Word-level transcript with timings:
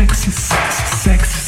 Sexy, 0.00 0.30
sexy, 0.30 0.86
sexy, 0.86 1.39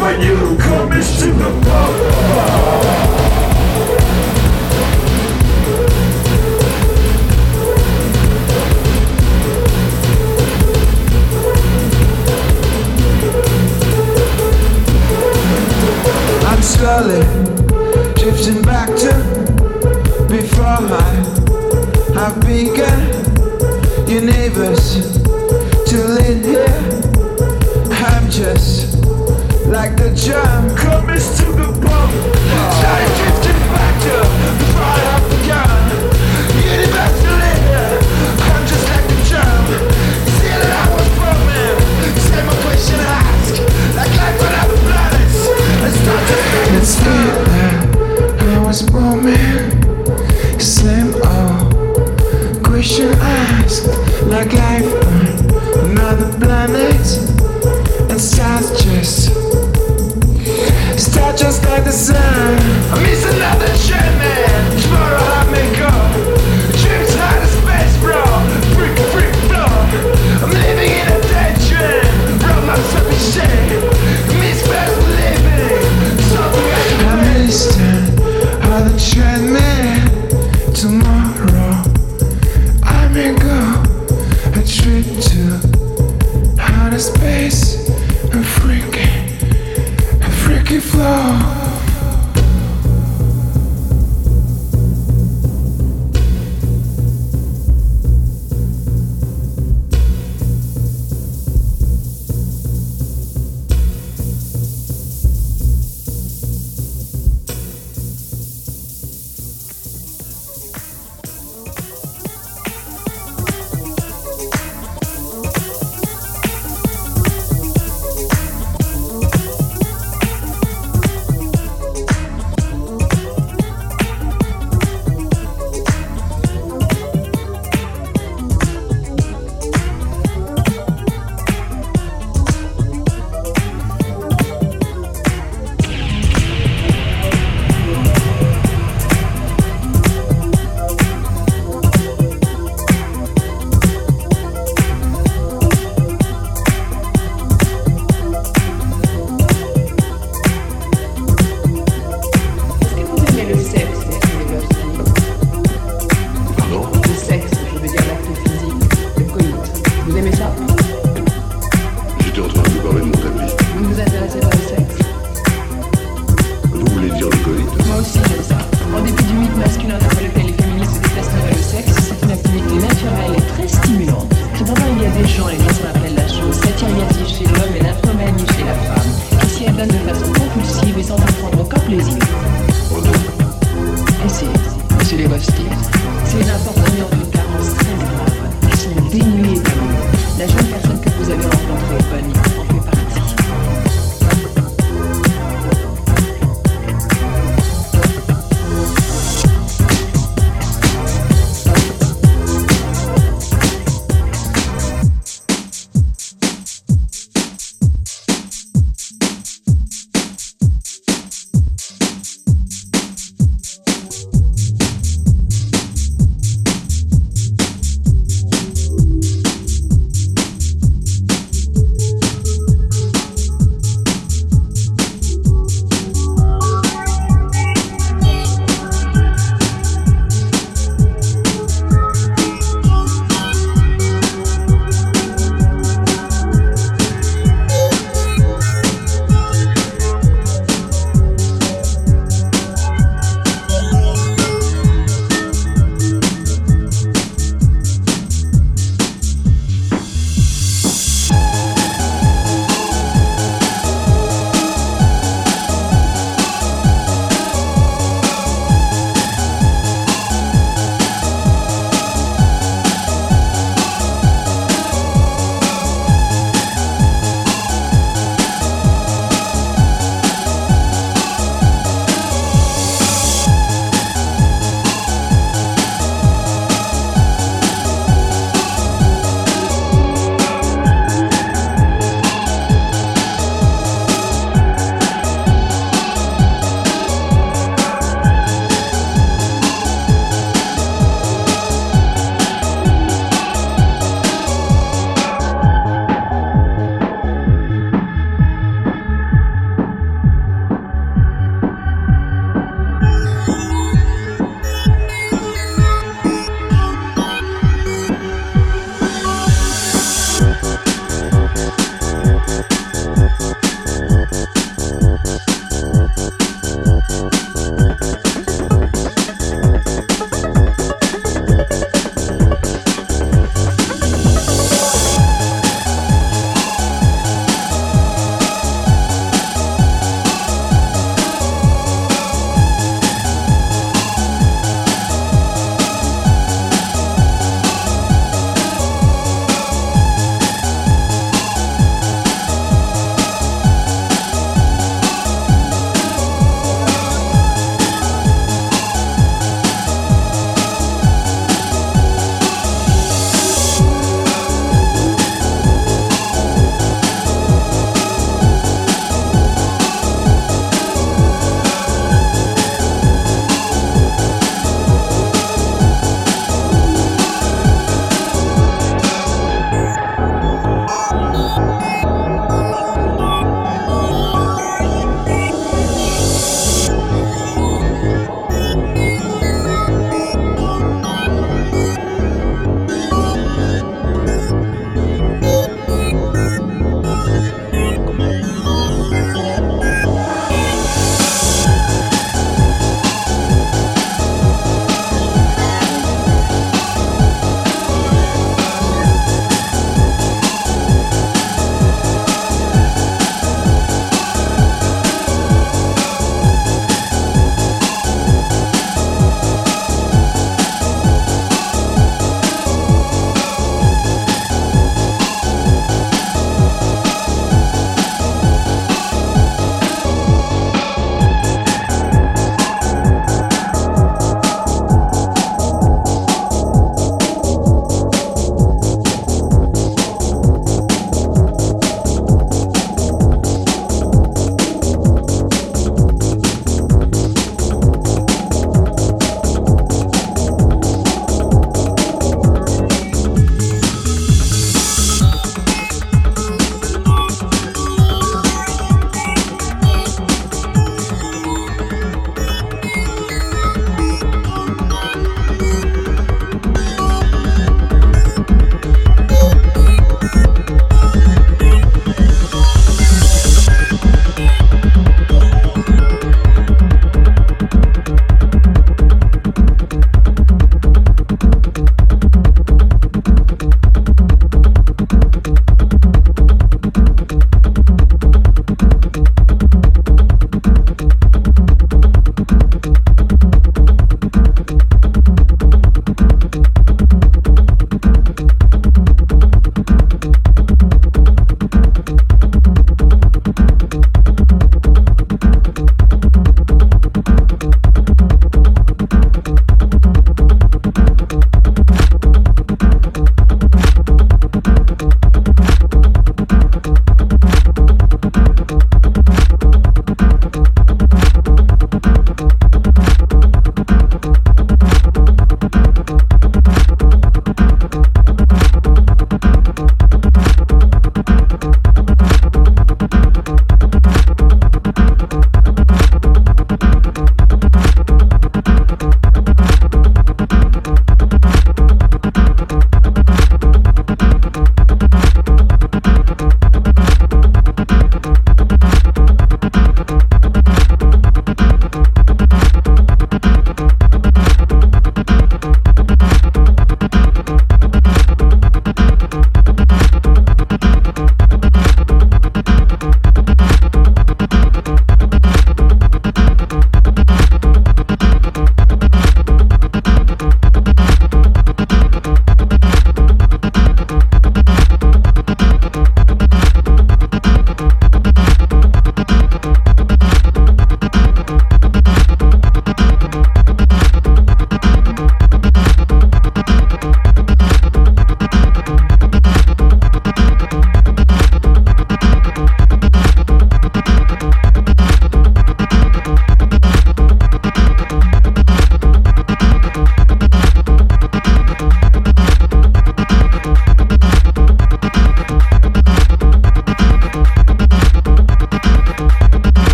when 0.00 0.20
you 0.20 0.56
come 0.58 0.92
into 0.92 1.32
the 1.32 1.60
power. 1.64 2.31